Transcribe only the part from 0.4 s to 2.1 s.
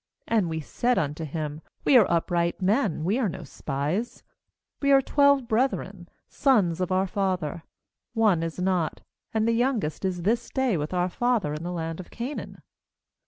we said unto him: We are